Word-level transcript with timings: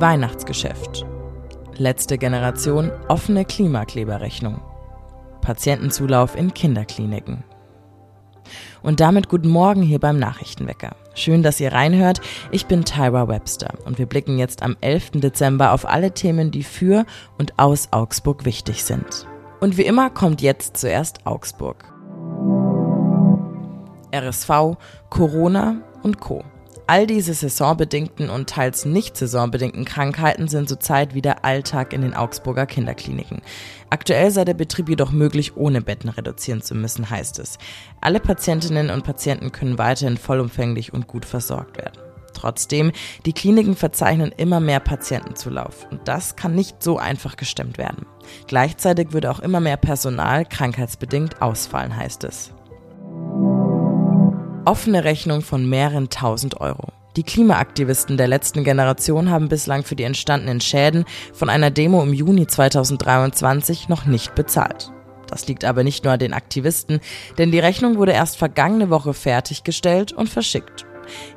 Weihnachtsgeschäft. 0.00 1.04
Letzte 1.76 2.18
Generation 2.18 2.92
offene 3.08 3.44
Klimakleberrechnung. 3.44 4.60
Patientenzulauf 5.40 6.36
in 6.36 6.54
Kinderkliniken. 6.54 7.42
Und 8.82 9.00
damit 9.00 9.28
guten 9.28 9.48
Morgen 9.48 9.82
hier 9.82 9.98
beim 9.98 10.18
Nachrichtenwecker. 10.18 10.94
Schön, 11.14 11.42
dass 11.42 11.60
ihr 11.60 11.72
reinhört. 11.72 12.20
Ich 12.52 12.66
bin 12.66 12.84
Tyra 12.84 13.26
Webster 13.26 13.74
und 13.84 13.98
wir 13.98 14.06
blicken 14.06 14.38
jetzt 14.38 14.62
am 14.62 14.76
11. 14.80 15.12
Dezember 15.14 15.72
auf 15.72 15.86
alle 15.88 16.12
Themen, 16.12 16.50
die 16.52 16.62
für 16.62 17.04
und 17.36 17.58
aus 17.58 17.88
Augsburg 17.90 18.44
wichtig 18.44 18.84
sind. 18.84 19.26
Und 19.60 19.76
wie 19.76 19.82
immer 19.82 20.10
kommt 20.10 20.40
jetzt 20.40 20.76
zuerst 20.76 21.26
Augsburg. 21.26 21.84
RSV, 24.14 24.76
Corona 25.10 25.82
und 26.02 26.20
Co. 26.20 26.44
All 26.90 27.06
diese 27.06 27.34
saisonbedingten 27.34 28.30
und 28.30 28.48
teils 28.48 28.86
nicht 28.86 29.14
saisonbedingten 29.14 29.84
Krankheiten 29.84 30.48
sind 30.48 30.70
zurzeit 30.70 31.14
wieder 31.14 31.44
Alltag 31.44 31.92
in 31.92 32.00
den 32.00 32.14
Augsburger 32.14 32.64
Kinderkliniken. 32.64 33.42
Aktuell 33.90 34.30
sei 34.30 34.46
der 34.46 34.54
Betrieb 34.54 34.88
jedoch 34.88 35.12
möglich, 35.12 35.54
ohne 35.54 35.82
Betten 35.82 36.08
reduzieren 36.08 36.62
zu 36.62 36.74
müssen, 36.74 37.10
heißt 37.10 37.40
es. 37.40 37.58
Alle 38.00 38.20
Patientinnen 38.20 38.88
und 38.88 39.04
Patienten 39.04 39.52
können 39.52 39.76
weiterhin 39.76 40.16
vollumfänglich 40.16 40.94
und 40.94 41.06
gut 41.06 41.26
versorgt 41.26 41.76
werden. 41.76 42.00
Trotzdem, 42.32 42.92
die 43.26 43.34
Kliniken 43.34 43.76
verzeichnen 43.76 44.32
immer 44.34 44.60
mehr 44.60 44.80
Patientenzulauf 44.80 45.86
und 45.90 46.08
das 46.08 46.36
kann 46.36 46.54
nicht 46.54 46.82
so 46.82 46.96
einfach 46.96 47.36
gestemmt 47.36 47.76
werden. 47.76 48.06
Gleichzeitig 48.46 49.12
würde 49.12 49.30
auch 49.30 49.40
immer 49.40 49.60
mehr 49.60 49.76
Personal 49.76 50.46
krankheitsbedingt 50.46 51.42
ausfallen, 51.42 51.94
heißt 51.94 52.24
es 52.24 52.52
offene 54.68 55.02
Rechnung 55.04 55.40
von 55.40 55.66
mehreren 55.66 56.10
tausend 56.10 56.60
Euro. 56.60 56.88
Die 57.16 57.22
Klimaaktivisten 57.22 58.18
der 58.18 58.28
letzten 58.28 58.64
Generation 58.64 59.30
haben 59.30 59.48
bislang 59.48 59.82
für 59.82 59.96
die 59.96 60.02
entstandenen 60.02 60.60
Schäden 60.60 61.06
von 61.32 61.48
einer 61.48 61.70
Demo 61.70 62.02
im 62.02 62.12
Juni 62.12 62.46
2023 62.46 63.88
noch 63.88 64.04
nicht 64.04 64.34
bezahlt. 64.34 64.92
Das 65.26 65.48
liegt 65.48 65.64
aber 65.64 65.84
nicht 65.84 66.04
nur 66.04 66.12
an 66.12 66.18
den 66.18 66.34
Aktivisten, 66.34 67.00
denn 67.38 67.50
die 67.50 67.58
Rechnung 67.58 67.96
wurde 67.96 68.12
erst 68.12 68.36
vergangene 68.36 68.90
Woche 68.90 69.14
fertiggestellt 69.14 70.12
und 70.12 70.28
verschickt. 70.28 70.84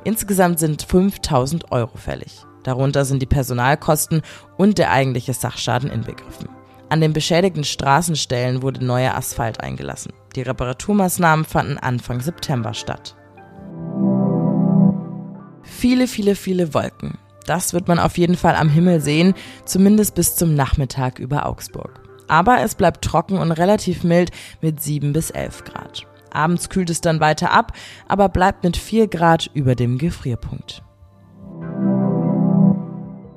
Insgesamt 0.04 0.58
sind 0.58 0.82
5000 0.82 1.72
Euro 1.72 1.96
fällig. 1.96 2.42
Darunter 2.64 3.06
sind 3.06 3.22
die 3.22 3.26
Personalkosten 3.26 4.20
und 4.58 4.76
der 4.76 4.90
eigentliche 4.90 5.32
Sachschaden 5.32 5.90
inbegriffen. 5.90 6.50
An 6.90 7.00
den 7.00 7.14
beschädigten 7.14 7.64
Straßenstellen 7.64 8.60
wurde 8.60 8.84
neuer 8.84 9.14
Asphalt 9.14 9.62
eingelassen. 9.62 10.12
Die 10.36 10.42
Reparaturmaßnahmen 10.42 11.46
fanden 11.46 11.78
Anfang 11.78 12.20
September 12.20 12.74
statt. 12.74 13.16
Viele, 15.82 16.06
viele, 16.06 16.36
viele 16.36 16.74
Wolken. 16.74 17.18
Das 17.44 17.72
wird 17.72 17.88
man 17.88 17.98
auf 17.98 18.16
jeden 18.16 18.36
Fall 18.36 18.54
am 18.54 18.68
Himmel 18.68 19.00
sehen, 19.00 19.34
zumindest 19.64 20.14
bis 20.14 20.36
zum 20.36 20.54
Nachmittag 20.54 21.18
über 21.18 21.44
Augsburg. 21.44 22.00
Aber 22.28 22.60
es 22.60 22.76
bleibt 22.76 23.04
trocken 23.04 23.36
und 23.36 23.50
relativ 23.50 24.04
mild 24.04 24.30
mit 24.60 24.80
7 24.80 25.12
bis 25.12 25.30
11 25.30 25.64
Grad. 25.64 26.06
Abends 26.30 26.68
kühlt 26.68 26.88
es 26.88 27.00
dann 27.00 27.18
weiter 27.18 27.50
ab, 27.50 27.72
aber 28.06 28.28
bleibt 28.28 28.62
mit 28.62 28.76
4 28.76 29.08
Grad 29.08 29.50
über 29.54 29.74
dem 29.74 29.98
Gefrierpunkt. 29.98 30.84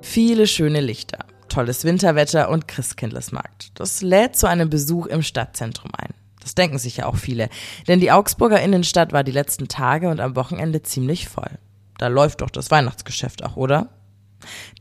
Viele 0.01 0.45
schöne 0.45 0.81
Lichter, 0.81 1.25
tolles 1.49 1.83
Winterwetter 1.83 2.49
und 2.49 2.67
Christkindlesmarkt. 2.67 3.71
Das 3.73 4.03
lädt 4.03 4.35
zu 4.35 4.47
einem 4.47 4.69
Besuch 4.69 5.07
im 5.07 5.23
Stadtzentrum 5.23 5.89
ein. 5.97 6.13
Das 6.41 6.53
denken 6.53 6.77
sich 6.77 6.97
ja 6.97 7.07
auch 7.07 7.15
viele, 7.15 7.49
denn 7.87 8.01
die 8.01 8.11
Augsburger 8.11 8.61
Innenstadt 8.61 9.13
war 9.13 9.23
die 9.23 9.31
letzten 9.31 9.67
Tage 9.67 10.09
und 10.09 10.19
am 10.19 10.35
Wochenende 10.35 10.83
ziemlich 10.83 11.27
voll. 11.27 11.57
Da 11.97 12.07
läuft 12.07 12.41
doch 12.41 12.49
das 12.49 12.71
Weihnachtsgeschäft 12.71 13.43
auch, 13.43 13.55
oder? 13.55 13.89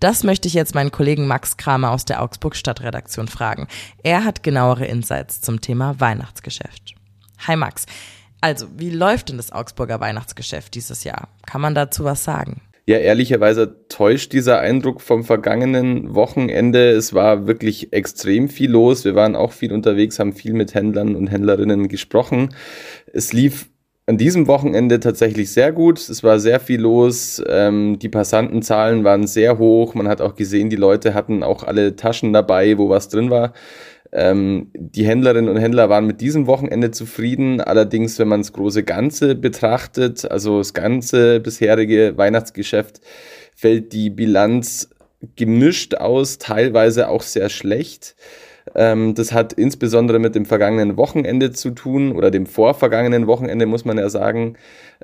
Das 0.00 0.24
möchte 0.24 0.48
ich 0.48 0.54
jetzt 0.54 0.74
meinen 0.74 0.90
Kollegen 0.90 1.26
Max 1.26 1.56
Kramer 1.56 1.90
aus 1.90 2.04
der 2.04 2.22
Augsburg 2.22 2.56
Stadtredaktion 2.56 3.28
fragen. 3.28 3.68
Er 4.02 4.24
hat 4.24 4.42
genauere 4.42 4.86
Insights 4.86 5.40
zum 5.40 5.61
Thema 5.61 5.98
Weihnachtsgeschäft. 6.00 6.94
Hi 7.46 7.56
Max. 7.56 7.86
Also, 8.40 8.66
wie 8.77 8.90
läuft 8.90 9.30
denn 9.30 9.39
das 9.39 9.52
Augsburger 9.52 10.00
Weihnachtsgeschäft 10.00 10.74
dieses 10.74 11.05
Jahr? 11.05 11.28
Kann 11.46 11.61
man 11.61 11.74
dazu 11.74 12.05
was 12.05 12.24
sagen? 12.24 12.61
Ja, 12.86 12.98
ehrlicherweise 12.98 13.89
täuscht 13.89 14.34
dieser 14.34 14.60
Eindruck 14.60 15.00
vom 15.00 15.24
vergangenen 15.24 16.14
Wochenende. 16.14 16.90
Es 16.90 17.14
war 17.14 17.46
wirklich 17.46 17.94
extrem 17.94 18.50
viel 18.50 18.70
los. 18.70 19.06
Wir 19.06 19.14
waren 19.14 19.36
auch 19.36 19.52
viel 19.52 19.72
unterwegs, 19.72 20.18
haben 20.18 20.34
viel 20.34 20.52
mit 20.52 20.74
Händlern 20.74 21.14
und 21.16 21.28
Händlerinnen 21.28 21.89
gesprochen. 21.89 22.55
Es 23.10 23.33
lief 23.33 23.70
an 24.06 24.18
diesem 24.18 24.46
Wochenende 24.46 25.00
tatsächlich 25.00 25.52
sehr 25.52 25.72
gut. 25.72 25.98
Es 25.98 26.22
war 26.22 26.38
sehr 26.38 26.60
viel 26.60 26.80
los. 26.80 27.42
Ähm, 27.48 27.98
die 27.98 28.10
Passantenzahlen 28.10 29.02
waren 29.02 29.26
sehr 29.26 29.58
hoch. 29.58 29.94
Man 29.94 30.08
hat 30.08 30.20
auch 30.20 30.34
gesehen, 30.34 30.68
die 30.68 30.76
Leute 30.76 31.14
hatten 31.14 31.42
auch 31.42 31.62
alle 31.62 31.96
Taschen 31.96 32.32
dabei, 32.32 32.76
wo 32.76 32.90
was 32.90 33.08
drin 33.08 33.30
war. 33.30 33.54
Ähm, 34.12 34.70
die 34.74 35.06
Händlerinnen 35.06 35.48
und 35.48 35.56
Händler 35.56 35.88
waren 35.88 36.06
mit 36.06 36.20
diesem 36.20 36.46
Wochenende 36.46 36.90
zufrieden. 36.90 37.62
Allerdings, 37.62 38.18
wenn 38.18 38.28
man 38.28 38.42
das 38.42 38.52
große 38.52 38.84
Ganze 38.84 39.34
betrachtet, 39.34 40.30
also 40.30 40.58
das 40.58 40.74
ganze 40.74 41.40
bisherige 41.40 42.16
Weihnachtsgeschäft, 42.16 43.00
fällt 43.56 43.92
die 43.94 44.10
Bilanz 44.10 44.90
gemischt 45.36 45.94
aus, 45.94 46.36
teilweise 46.36 47.08
auch 47.08 47.22
sehr 47.22 47.48
schlecht. 47.48 48.14
Ähm, 48.74 49.14
das 49.14 49.33
hat 49.33 49.52
insbesondere 49.52 50.18
mit 50.18 50.35
dem 50.35 50.46
vergangenen 50.46 50.96
Wochenende 50.96 51.52
zu 51.52 51.70
tun 51.70 52.12
oder 52.12 52.30
dem 52.30 52.46
vorvergangenen 52.46 53.27
Wochenende, 53.27 53.67
muss 53.67 53.85
man 53.85 53.98
ja 53.98 54.08
sagen. 54.08 54.57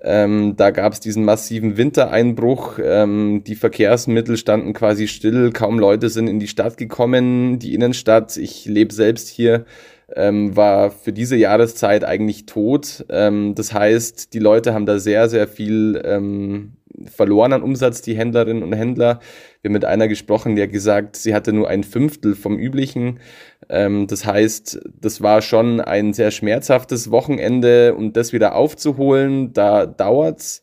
Ähm, 0.02 0.54
da 0.56 0.70
gab 0.70 0.92
es 0.92 1.00
diesen 1.00 1.24
massiven 1.24 1.76
Wintereinbruch. 1.76 2.78
Ähm, 2.82 3.42
die 3.46 3.54
Verkehrsmittel 3.54 4.36
standen 4.36 4.72
quasi 4.72 5.06
still. 5.06 5.52
Kaum 5.52 5.78
Leute 5.78 6.08
sind 6.08 6.28
in 6.28 6.40
die 6.40 6.48
Stadt 6.48 6.76
gekommen. 6.76 7.58
Die 7.58 7.74
Innenstadt, 7.74 8.36
ich 8.36 8.64
lebe 8.66 8.92
selbst 8.92 9.28
hier, 9.28 9.64
ähm, 10.16 10.56
war 10.56 10.90
für 10.90 11.12
diese 11.12 11.36
Jahreszeit 11.36 12.04
eigentlich 12.04 12.46
tot. 12.46 13.04
Ähm, 13.08 13.54
das 13.54 13.72
heißt, 13.72 14.34
die 14.34 14.40
Leute 14.40 14.74
haben 14.74 14.86
da 14.86 14.98
sehr, 14.98 15.28
sehr 15.28 15.46
viel 15.46 16.00
ähm, 16.04 16.72
verloren 17.06 17.52
an 17.52 17.62
Umsatz, 17.62 18.02
die 18.02 18.16
Händlerinnen 18.16 18.62
und 18.62 18.72
Händler. 18.72 19.20
Wir 19.62 19.68
haben 19.68 19.74
mit 19.74 19.84
einer 19.84 20.08
gesprochen, 20.08 20.56
die 20.56 20.62
hat 20.62 20.72
gesagt, 20.72 21.16
sie 21.16 21.34
hatte 21.34 21.52
nur 21.52 21.68
ein 21.68 21.84
Fünftel 21.84 22.34
vom 22.34 22.58
üblichen. 22.58 23.20
Ähm, 23.68 24.06
das 24.06 24.26
heißt, 24.26 24.80
das 25.00 25.20
war 25.20 25.42
schon 25.42 25.80
ein 25.80 26.12
sehr 26.12 26.30
schmerzhaftes 26.30 27.10
Wochenende 27.10 27.94
und 27.94 28.16
das 28.16 28.32
wieder 28.32 28.54
aufzuholen, 28.54 29.52
da 29.52 29.86
dauert's. 29.86 30.62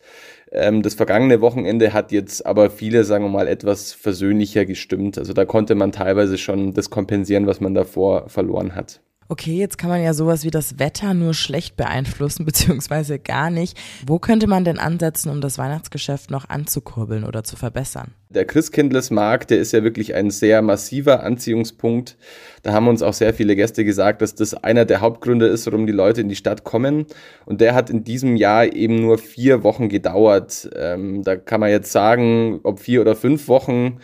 Ähm, 0.51 0.81
das 0.81 0.93
vergangene 0.93 1.41
Wochenende 1.41 1.93
hat 1.93 2.11
jetzt 2.11 2.45
aber 2.45 2.69
viele, 2.69 3.03
sagen 3.03 3.25
wir 3.25 3.29
mal, 3.29 3.47
etwas 3.47 3.93
versöhnlicher 3.93 4.65
gestimmt. 4.65 5.17
Also 5.17 5.33
da 5.33 5.45
konnte 5.45 5.75
man 5.75 5.91
teilweise 5.91 6.37
schon 6.37 6.73
das 6.73 6.89
kompensieren, 6.89 7.47
was 7.47 7.59
man 7.61 7.73
davor 7.73 8.29
verloren 8.29 8.75
hat 8.75 9.01
okay, 9.29 9.57
jetzt 9.57 9.77
kann 9.77 9.89
man 9.89 10.01
ja 10.01 10.13
sowas 10.13 10.43
wie 10.43 10.51
das 10.51 10.79
Wetter 10.79 11.13
nur 11.13 11.33
schlecht 11.33 11.75
beeinflussen, 11.75 12.45
beziehungsweise 12.45 13.19
gar 13.19 13.49
nicht. 13.49 13.77
Wo 14.05 14.19
könnte 14.19 14.47
man 14.47 14.63
denn 14.63 14.79
ansetzen, 14.79 15.29
um 15.29 15.41
das 15.41 15.57
Weihnachtsgeschäft 15.57 16.31
noch 16.31 16.49
anzukurbeln 16.49 17.23
oder 17.23 17.43
zu 17.43 17.55
verbessern? 17.55 18.11
Der 18.29 18.45
Christkindlesmarkt, 18.45 19.51
der 19.51 19.59
ist 19.59 19.71
ja 19.71 19.83
wirklich 19.83 20.13
ein 20.13 20.31
sehr 20.31 20.61
massiver 20.61 21.23
Anziehungspunkt. 21.23 22.17
Da 22.61 22.73
haben 22.73 22.89
uns 22.89 23.01
auch 23.01 23.13
sehr 23.13 23.33
viele 23.33 23.55
Gäste 23.55 23.85
gesagt, 23.85 24.21
dass 24.21 24.35
das 24.35 24.53
einer 24.53 24.83
der 24.83 24.99
Hauptgründe 24.99 25.47
ist, 25.47 25.66
warum 25.66 25.87
die 25.87 25.93
Leute 25.93 26.21
in 26.21 26.29
die 26.29 26.35
Stadt 26.35 26.66
kommen. 26.66 27.05
Und 27.45 27.61
der 27.61 27.73
hat 27.73 27.89
in 27.89 28.03
diesem 28.03 28.35
Jahr 28.35 28.66
eben 28.73 28.99
nur 28.99 29.17
vier 29.17 29.63
Wochen 29.63 29.87
gedauert. 29.87 30.69
Ähm, 30.75 31.23
da 31.23 31.37
kann 31.37 31.61
man 31.61 31.69
jetzt 31.69 31.91
sagen, 31.91 32.59
ob 32.63 32.79
vier 32.79 32.99
oder 32.99 33.16
fünf 33.16 33.47
Wochen 33.47 33.99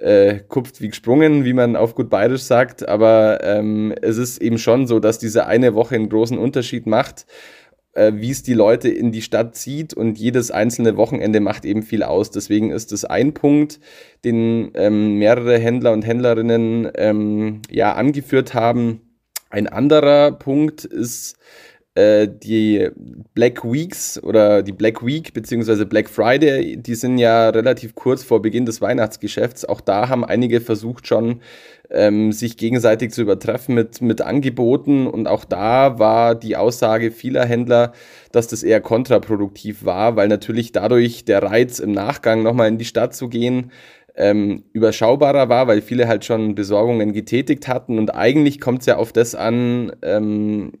äh, 0.00 0.40
kupft 0.48 0.80
wie 0.80 0.88
gesprungen, 0.88 1.44
wie 1.44 1.52
man 1.52 1.76
auf 1.76 1.94
gut 1.94 2.10
bayerisch 2.10 2.42
sagt, 2.42 2.88
aber 2.88 3.42
ähm, 3.42 3.94
es 4.02 4.16
ist 4.16 4.42
eben 4.42 4.58
schon 4.58 4.86
so, 4.86 5.00
dass 5.00 5.18
diese 5.18 5.46
eine 5.46 5.74
Woche 5.74 5.94
einen 5.94 6.08
großen 6.08 6.38
Unterschied 6.38 6.86
macht, 6.86 7.26
äh, 7.94 8.12
wie 8.16 8.30
es 8.30 8.42
die 8.42 8.54
Leute 8.54 8.88
in 8.88 9.12
die 9.12 9.22
Stadt 9.22 9.56
zieht 9.56 9.94
und 9.94 10.18
jedes 10.18 10.50
einzelne 10.50 10.96
Wochenende 10.96 11.40
macht 11.40 11.64
eben 11.64 11.82
viel 11.82 12.02
aus. 12.02 12.30
Deswegen 12.30 12.70
ist 12.70 12.92
es 12.92 13.04
ein 13.04 13.34
Punkt, 13.34 13.80
den 14.24 14.72
ähm, 14.74 15.18
mehrere 15.18 15.58
Händler 15.58 15.92
und 15.92 16.04
Händlerinnen 16.04 16.90
ähm, 16.96 17.62
ja 17.70 17.94
angeführt 17.94 18.54
haben. 18.54 19.00
Ein 19.50 19.68
anderer 19.68 20.32
Punkt 20.32 20.84
ist, 20.84 21.36
äh, 21.94 22.28
die 22.28 22.88
Black 23.34 23.64
Weeks 23.64 24.20
oder 24.22 24.62
die 24.62 24.72
Black 24.72 25.04
Week 25.04 25.32
beziehungsweise 25.32 25.86
Black 25.86 26.08
Friday, 26.08 26.76
die 26.76 26.94
sind 26.94 27.18
ja 27.18 27.50
relativ 27.50 27.94
kurz 27.94 28.24
vor 28.24 28.42
Beginn 28.42 28.66
des 28.66 28.80
Weihnachtsgeschäfts. 28.80 29.64
Auch 29.64 29.80
da 29.80 30.08
haben 30.08 30.24
einige 30.24 30.60
versucht 30.60 31.06
schon, 31.06 31.40
ähm, 31.90 32.32
sich 32.32 32.56
gegenseitig 32.56 33.12
zu 33.12 33.22
übertreffen 33.22 33.74
mit, 33.76 34.00
mit 34.00 34.22
Angeboten. 34.22 35.06
Und 35.06 35.28
auch 35.28 35.44
da 35.44 35.98
war 35.98 36.34
die 36.34 36.56
Aussage 36.56 37.12
vieler 37.12 37.44
Händler, 37.44 37.92
dass 38.32 38.48
das 38.48 38.64
eher 38.64 38.80
kontraproduktiv 38.80 39.84
war, 39.84 40.16
weil 40.16 40.28
natürlich 40.28 40.72
dadurch 40.72 41.24
der 41.24 41.42
Reiz 41.42 41.78
im 41.78 41.92
Nachgang 41.92 42.42
nochmal 42.42 42.68
in 42.68 42.78
die 42.78 42.84
Stadt 42.84 43.14
zu 43.14 43.28
gehen, 43.28 43.70
ähm, 44.16 44.64
überschaubarer 44.72 45.48
war, 45.48 45.66
weil 45.66 45.82
viele 45.82 46.08
halt 46.08 46.24
schon 46.24 46.54
Besorgungen 46.54 47.12
getätigt 47.12 47.68
hatten. 47.68 47.98
Und 47.98 48.14
eigentlich 48.14 48.60
kommt 48.60 48.80
es 48.80 48.86
ja 48.86 48.96
auf 48.96 49.12
das 49.12 49.34
an, 49.34 49.92
ähm, 50.02 50.72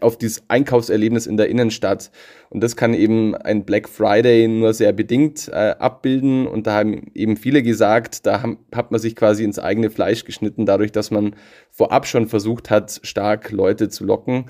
auf 0.00 0.18
dieses 0.18 0.44
Einkaufserlebnis 0.48 1.26
in 1.26 1.36
der 1.36 1.48
Innenstadt. 1.48 2.10
Und 2.50 2.62
das 2.62 2.76
kann 2.76 2.94
eben 2.94 3.34
ein 3.34 3.64
Black 3.64 3.88
Friday 3.88 4.48
nur 4.48 4.74
sehr 4.74 4.92
bedingt 4.92 5.48
äh, 5.48 5.74
abbilden. 5.78 6.46
Und 6.46 6.66
da 6.66 6.74
haben 6.74 7.10
eben 7.14 7.36
viele 7.36 7.62
gesagt, 7.62 8.26
da 8.26 8.42
haben, 8.42 8.58
hat 8.74 8.90
man 8.90 9.00
sich 9.00 9.16
quasi 9.16 9.44
ins 9.44 9.58
eigene 9.58 9.90
Fleisch 9.90 10.24
geschnitten, 10.24 10.66
dadurch, 10.66 10.92
dass 10.92 11.10
man 11.10 11.34
vorab 11.70 12.06
schon 12.06 12.26
versucht 12.26 12.70
hat, 12.70 13.00
stark 13.02 13.50
Leute 13.50 13.88
zu 13.88 14.04
locken. 14.04 14.46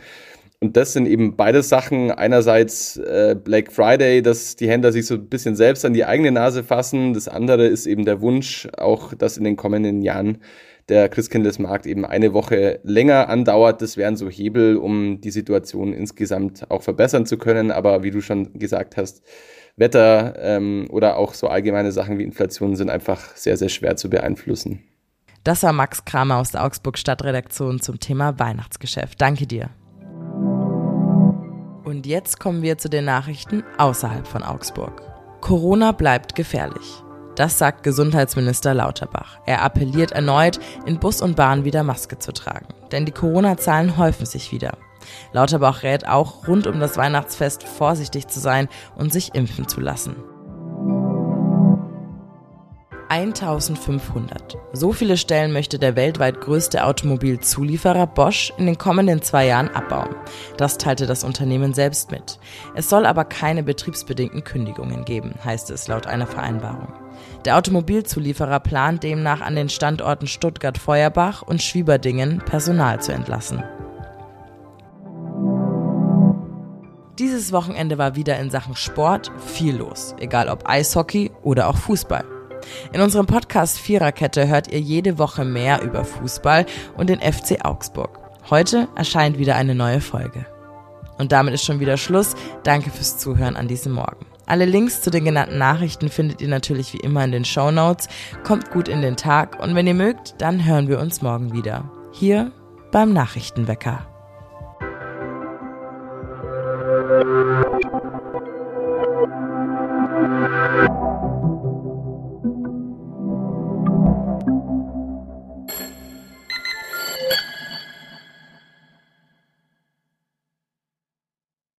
Und 0.58 0.76
das 0.76 0.94
sind 0.94 1.06
eben 1.06 1.36
beide 1.36 1.62
Sachen. 1.62 2.10
Einerseits 2.10 2.96
äh, 2.96 3.36
Black 3.42 3.70
Friday, 3.70 4.22
dass 4.22 4.56
die 4.56 4.68
Händler 4.68 4.90
sich 4.90 5.06
so 5.06 5.14
ein 5.14 5.28
bisschen 5.28 5.54
selbst 5.54 5.84
an 5.84 5.92
die 5.92 6.04
eigene 6.04 6.32
Nase 6.32 6.64
fassen. 6.64 7.12
Das 7.12 7.28
andere 7.28 7.66
ist 7.66 7.86
eben 7.86 8.04
der 8.04 8.22
Wunsch, 8.22 8.66
auch 8.76 9.12
dass 9.12 9.36
in 9.36 9.44
den 9.44 9.56
kommenden 9.56 10.00
Jahren 10.00 10.38
der 10.88 11.08
Christkindlesmarkt 11.08 11.86
eben 11.86 12.04
eine 12.04 12.32
Woche 12.32 12.80
länger 12.84 13.28
andauert. 13.28 13.82
Das 13.82 13.96
wären 13.96 14.16
so 14.16 14.28
Hebel, 14.28 14.76
um 14.76 15.20
die 15.20 15.30
Situation 15.30 15.92
insgesamt 15.92 16.70
auch 16.70 16.82
verbessern 16.82 17.26
zu 17.26 17.38
können. 17.38 17.70
Aber 17.70 18.02
wie 18.02 18.10
du 18.10 18.20
schon 18.20 18.58
gesagt 18.58 18.96
hast, 18.96 19.22
Wetter 19.76 20.34
ähm, 20.38 20.86
oder 20.90 21.16
auch 21.16 21.34
so 21.34 21.48
allgemeine 21.48 21.92
Sachen 21.92 22.18
wie 22.18 22.24
Inflation 22.24 22.76
sind 22.76 22.88
einfach 22.88 23.36
sehr, 23.36 23.56
sehr 23.56 23.68
schwer 23.68 23.96
zu 23.96 24.08
beeinflussen. 24.08 24.84
Das 25.44 25.62
war 25.62 25.72
Max 25.72 26.04
Kramer 26.04 26.38
aus 26.38 26.50
der 26.50 26.64
Augsburg 26.64 26.98
Stadtredaktion 26.98 27.80
zum 27.80 28.00
Thema 28.00 28.38
Weihnachtsgeschäft. 28.38 29.20
Danke 29.20 29.46
dir. 29.46 29.70
Und 31.84 32.04
jetzt 32.04 32.40
kommen 32.40 32.62
wir 32.62 32.78
zu 32.78 32.88
den 32.88 33.04
Nachrichten 33.04 33.62
außerhalb 33.78 34.26
von 34.26 34.42
Augsburg. 34.42 35.02
Corona 35.40 35.92
bleibt 35.92 36.34
gefährlich. 36.34 37.05
Das 37.36 37.58
sagt 37.58 37.82
Gesundheitsminister 37.82 38.72
Lauterbach. 38.72 39.38
Er 39.44 39.62
appelliert 39.62 40.12
erneut, 40.12 40.58
in 40.86 40.98
Bus 40.98 41.20
und 41.20 41.36
Bahn 41.36 41.64
wieder 41.64 41.82
Maske 41.82 42.18
zu 42.18 42.32
tragen. 42.32 42.66
Denn 42.92 43.04
die 43.04 43.12
Corona-Zahlen 43.12 43.98
häufen 43.98 44.24
sich 44.24 44.52
wieder. 44.52 44.78
Lauterbach 45.32 45.82
rät 45.82 46.08
auch, 46.08 46.48
rund 46.48 46.66
um 46.66 46.80
das 46.80 46.96
Weihnachtsfest 46.96 47.62
vorsichtig 47.62 48.28
zu 48.28 48.40
sein 48.40 48.68
und 48.96 49.12
sich 49.12 49.34
impfen 49.34 49.68
zu 49.68 49.80
lassen. 49.80 50.16
1500. 53.08 54.56
So 54.72 54.92
viele 54.92 55.16
Stellen 55.16 55.52
möchte 55.52 55.78
der 55.78 55.96
weltweit 55.96 56.40
größte 56.40 56.84
Automobilzulieferer 56.84 58.06
Bosch 58.06 58.52
in 58.58 58.66
den 58.66 58.78
kommenden 58.78 59.22
zwei 59.22 59.46
Jahren 59.46 59.68
abbauen. 59.68 60.14
Das 60.56 60.78
teilte 60.78 61.06
das 61.06 61.24
Unternehmen 61.24 61.74
selbst 61.74 62.10
mit. 62.10 62.38
Es 62.74 62.88
soll 62.88 63.06
aber 63.06 63.24
keine 63.24 63.62
betriebsbedingten 63.62 64.44
Kündigungen 64.44 65.04
geben, 65.04 65.34
heißt 65.44 65.70
es 65.70 65.88
laut 65.88 66.06
einer 66.06 66.26
Vereinbarung. 66.26 66.92
Der 67.44 67.56
Automobilzulieferer 67.56 68.60
plant 68.60 69.02
demnach 69.02 69.40
an 69.40 69.56
den 69.56 69.68
Standorten 69.68 70.26
Stuttgart-Feuerbach 70.26 71.42
und 71.42 71.62
Schwieberdingen 71.62 72.38
Personal 72.38 73.00
zu 73.00 73.12
entlassen. 73.12 73.62
Dieses 77.18 77.50
Wochenende 77.50 77.96
war 77.96 78.14
wieder 78.14 78.38
in 78.38 78.50
Sachen 78.50 78.76
Sport 78.76 79.32
viel 79.38 79.76
los, 79.76 80.14
egal 80.18 80.50
ob 80.50 80.68
Eishockey 80.68 81.30
oder 81.42 81.68
auch 81.68 81.76
Fußball. 81.76 82.35
In 82.92 83.00
unserem 83.00 83.26
Podcast 83.26 83.78
Viererkette 83.78 84.48
hört 84.48 84.72
ihr 84.72 84.80
jede 84.80 85.18
Woche 85.18 85.44
mehr 85.44 85.82
über 85.82 86.04
Fußball 86.04 86.66
und 86.96 87.08
den 87.08 87.20
FC 87.20 87.64
Augsburg. 87.64 88.18
Heute 88.50 88.88
erscheint 88.96 89.38
wieder 89.38 89.56
eine 89.56 89.74
neue 89.74 90.00
Folge. 90.00 90.46
Und 91.18 91.32
damit 91.32 91.54
ist 91.54 91.64
schon 91.64 91.80
wieder 91.80 91.96
Schluss. 91.96 92.34
Danke 92.62 92.90
fürs 92.90 93.18
Zuhören 93.18 93.56
an 93.56 93.68
diesem 93.68 93.92
Morgen. 93.92 94.26
Alle 94.46 94.64
Links 94.64 95.02
zu 95.02 95.10
den 95.10 95.24
genannten 95.24 95.58
Nachrichten 95.58 96.08
findet 96.08 96.40
ihr 96.40 96.48
natürlich 96.48 96.92
wie 96.92 96.98
immer 96.98 97.24
in 97.24 97.32
den 97.32 97.44
Show 97.44 97.72
Notes. 97.72 98.08
Kommt 98.44 98.70
gut 98.70 98.86
in 98.88 99.02
den 99.02 99.16
Tag 99.16 99.60
und 99.60 99.74
wenn 99.74 99.86
ihr 99.86 99.94
mögt, 99.94 100.36
dann 100.38 100.64
hören 100.64 100.88
wir 100.88 101.00
uns 101.00 101.20
morgen 101.20 101.52
wieder. 101.52 101.90
Hier 102.12 102.52
beim 102.92 103.12
Nachrichtenwecker. 103.12 104.06